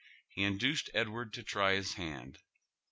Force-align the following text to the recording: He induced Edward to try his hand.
He 0.29 0.41
induced 0.41 0.89
Edward 0.95 1.31
to 1.33 1.43
try 1.43 1.73
his 1.75 1.93
hand. 1.93 2.39